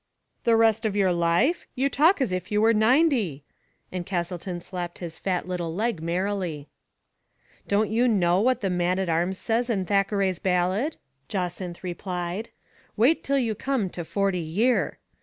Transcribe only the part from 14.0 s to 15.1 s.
forty year.'